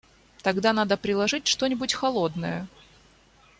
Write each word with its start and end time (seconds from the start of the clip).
Тогда 0.41 0.73
надо 0.73 0.97
приложить 0.97 1.45
что-нибудь 1.45 1.93
холодное. 1.93 2.65